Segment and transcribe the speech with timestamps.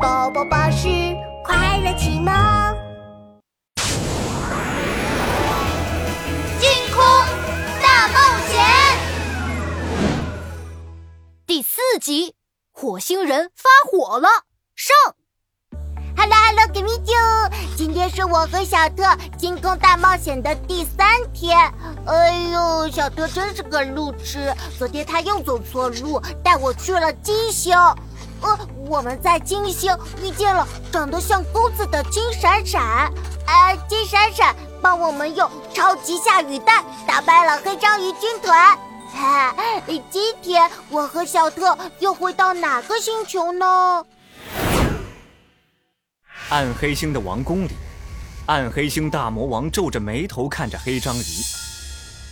[0.00, 0.88] 宝宝巴士
[1.44, 2.32] 快乐启蒙，
[6.58, 7.04] 星空
[7.82, 8.18] 大冒
[8.48, 8.64] 险
[11.46, 12.34] 第四集：
[12.72, 14.26] 火星人发火了。
[14.74, 14.96] 上
[16.16, 17.12] ，Hello Hello，给米酒。
[17.76, 19.04] 今天是我和小特
[19.38, 21.58] 星空大冒险的第三天。
[22.06, 27.76] 哎呦，小特真是个路痴，昨天他又走错路，带我去了金星。
[28.42, 33.12] 呃，我们在金星遇见了长得像钩子的金闪闪，
[33.46, 38.78] 哎，金闪闪帮我们用超级下雨弹打败了黑章鱼军团。
[39.12, 39.54] 哈，
[40.10, 44.04] 今天我和小特又会到哪个星球呢？
[46.48, 47.70] 暗黑星的王宫里，
[48.46, 51.24] 暗黑星大魔王皱着眉头看着黑章鱼。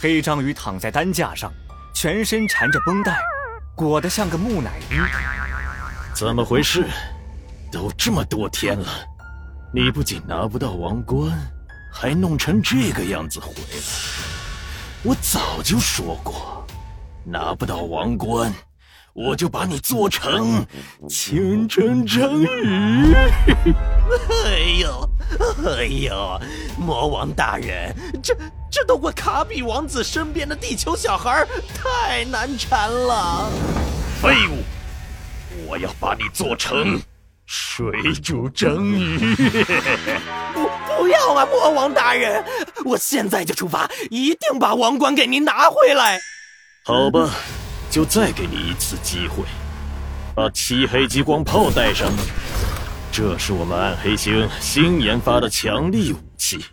[0.00, 1.50] 黑章鱼躺在担架上，
[1.94, 3.18] 全身缠着绷带，
[3.74, 5.45] 裹得像个木乃伊。
[6.16, 6.86] 怎么回事？
[7.70, 8.88] 都这么多天了，
[9.70, 11.30] 你不仅拿不到王冠，
[11.92, 13.82] 还弄成这个样子回来。
[15.02, 16.66] 我早就说过，
[17.22, 18.50] 拿不到王冠，
[19.12, 20.64] 我就把你做成
[21.06, 23.14] 千城章鱼。
[24.46, 25.10] 哎呦，
[25.66, 26.40] 哎呦，
[26.78, 28.34] 魔王大人，这
[28.70, 33.50] 这都怪卡比王子身边的地球小孩太难缠了。
[34.22, 34.64] 废物！
[35.64, 37.00] 我要把你做成
[37.46, 39.18] 水煮章鱼！
[40.52, 42.44] 不，不要啊，魔王大人！
[42.84, 46.20] 我现在就出发，一定把王冠给您拿回来。
[46.84, 47.30] 好吧，
[47.90, 49.44] 就再给你一次机会，
[50.34, 52.12] 把漆黑激光炮带上。
[53.10, 56.64] 这是我们暗黑星新研发的强力武器。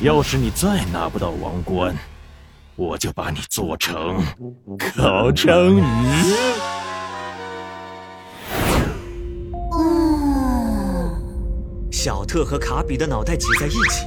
[0.00, 1.94] 要是你再拿不到王冠，
[2.76, 4.24] 我就把你做成
[4.96, 5.82] 烤章鱼。
[12.02, 14.06] 小特和卡比的脑袋挤在一起，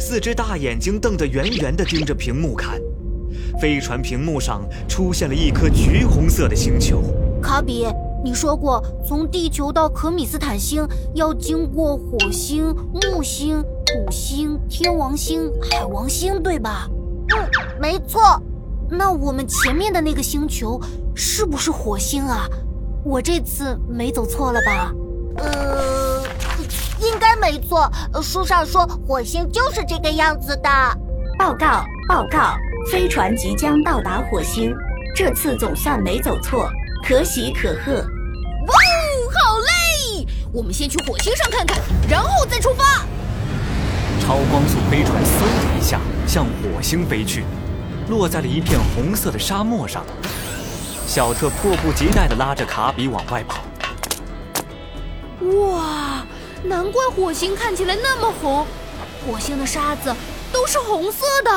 [0.00, 2.76] 四只大眼睛瞪得圆圆的，盯着屏幕看。
[3.60, 7.00] 飞船屏幕上出现了一颗橘红色的星球。
[7.40, 7.86] 卡比，
[8.24, 16.90] 你说过从地球到可米斯坦星要经过火星、木星、土星、天王星、海王星，对吧？
[17.28, 17.48] 嗯，
[17.80, 18.20] 没错。
[18.90, 20.80] 那我们前面的那个星球
[21.14, 22.48] 是不是火星啊？
[23.04, 24.92] 我这次没走错了吧？
[25.36, 26.19] 呃。
[27.00, 27.90] 应该没错，
[28.22, 30.70] 书上说火星就是这个样子的。
[31.38, 32.56] 报告报告，
[32.90, 34.74] 飞船即将到达火星，
[35.16, 36.68] 这次总算没走错，
[37.06, 37.94] 可喜可贺。
[38.66, 38.74] 哇，
[39.32, 40.26] 好嘞！
[40.52, 41.78] 我们先去火星上看看，
[42.08, 43.06] 然后再出发。
[44.20, 47.44] 超光速飞船嗖的一下向火星飞去，
[48.08, 50.04] 落在了一片红色的沙漠上。
[51.06, 53.62] 小特迫不及待地拉着卡比往外跑。
[55.40, 55.89] 哇！
[56.64, 58.66] 难怪火星看起来那么红，
[59.26, 60.14] 火星的沙子
[60.52, 61.50] 都是红色的。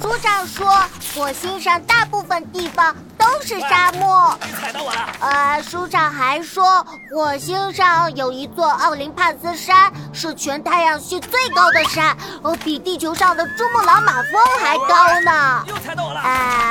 [0.00, 0.66] 书上说，
[1.14, 4.38] 火星上大部分地方都是沙漠。
[4.60, 5.08] 踩到我了。
[5.20, 15.64] 呃，书上还说，火星上有一座奥林帕斯山，是全太阳系最高的山，哦，比地球上的珠穆朗玛峰还高呢。
[15.66, 16.20] 又踩到我了。
[16.20, 16.63] 呃，书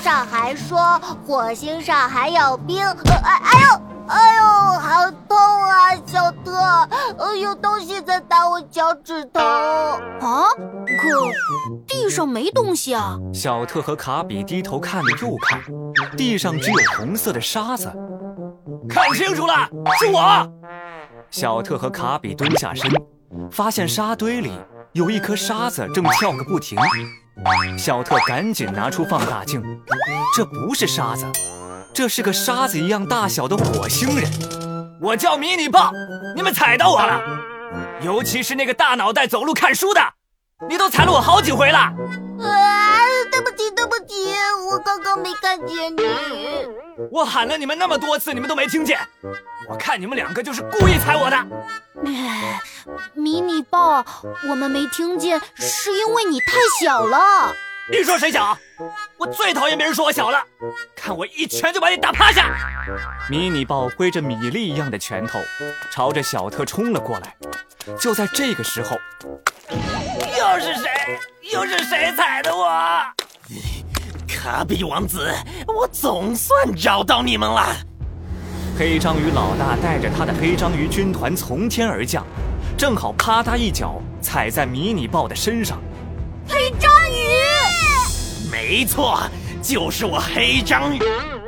[0.00, 2.84] 上还说，火星上还有冰。
[2.84, 3.80] 呃，哎呦！
[4.08, 4.42] 哎呦，
[4.80, 6.52] 好痛啊，小特！
[7.16, 10.48] 呃，有东西在打我脚趾头啊！
[10.98, 11.08] 可
[11.86, 13.16] 地上没东西啊！
[13.32, 15.62] 小特和卡比低头看了又看，
[16.16, 17.92] 地上只有红色的沙子。
[18.88, 19.54] 看清楚了，
[20.00, 20.52] 是我！
[21.30, 22.90] 小特和卡比蹲下身，
[23.48, 24.50] 发现沙堆里
[24.92, 26.76] 有一颗沙子正跳个不停。
[27.78, 29.62] 小特赶紧拿出放大镜，
[30.36, 31.26] 这不是沙子。
[31.92, 34.30] 这是个沙子一样大小的火星人，
[35.00, 35.92] 我叫迷你豹，
[36.36, 37.20] 你们踩到我了，
[38.02, 40.00] 尤其是那个大脑袋走路看书的，
[40.68, 41.92] 你都踩了我好几回了。
[44.90, 46.02] 刚刚没看见你。
[47.12, 48.98] 我喊了你们那么多次，你们都没听见，
[49.68, 51.36] 我看你们两个就是故意踩我的。
[53.14, 54.04] 迷你豹，
[54.48, 57.54] 我们没听见，是因为你太小了。
[57.88, 58.58] 你说谁小？
[59.16, 60.42] 我最讨厌别人说我小了，
[60.96, 62.50] 看我一拳就把你打趴下！
[63.30, 65.38] 迷你豹挥着米粒一样的拳头，
[65.92, 67.36] 朝着小特冲了过来。
[67.96, 68.98] 就在这个时候，
[69.70, 70.90] 又是谁？
[71.52, 73.04] 又是谁踩的我？
[74.42, 75.30] 卡比王子，
[75.66, 77.76] 我总算找到你们了！
[78.78, 82.24] 黑章鱼老大带着他的黑章鱼军团从天而降，
[82.74, 85.78] 正好啪嗒一脚踩在迷你豹的身上。
[86.48, 88.50] 黑章鱼。
[88.50, 89.20] 没错，
[89.60, 91.00] 就是我黑章鱼。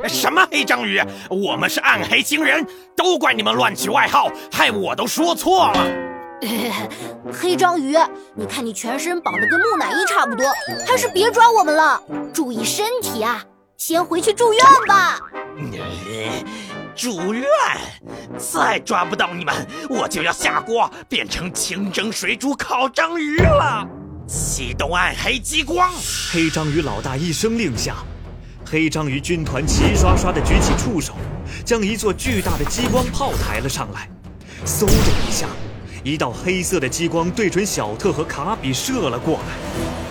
[0.07, 1.01] 什么黑章鱼？
[1.31, 2.63] 我们是暗黑星人，
[2.95, 6.02] 都怪你们乱取外号，害我都说错了。
[7.31, 7.97] 黑章鱼，
[8.35, 10.45] 你看你全身绑得跟木乃伊差不多，
[10.85, 12.01] 还是别抓我们了，
[12.33, 13.43] 注意身体啊！
[13.77, 15.19] 先回去住院吧。
[16.95, 17.45] 住院？
[18.37, 19.53] 再抓不到你们，
[19.89, 23.85] 我就要下锅变成清蒸水煮烤章鱼了。
[24.27, 25.91] 启动暗黑激光！
[26.31, 27.95] 黑章鱼老大一声令下，
[28.65, 31.13] 黑章鱼军团齐刷刷地举起触手，
[31.65, 34.09] 将一座巨大的激光炮抬了上来。
[34.65, 34.93] 嗖的
[35.27, 35.47] 一下，
[36.03, 40.02] 一道黑色的激光对准小特和卡比射了过来。